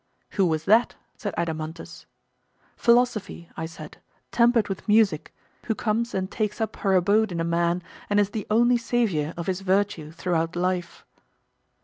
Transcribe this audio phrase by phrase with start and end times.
[0.31, 0.95] Who was that?
[1.15, 2.07] said Adeimantus.
[2.75, 3.99] Philosophy, I said,
[4.31, 5.31] tempered with music,
[5.65, 9.31] who comes and takes up her abode in a man, and is the only saviour
[9.37, 11.05] of his virtue throughout life.